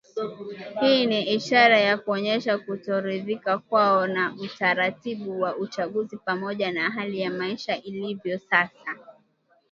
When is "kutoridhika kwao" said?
2.57-4.07